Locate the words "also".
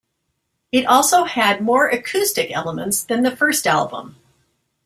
0.87-1.25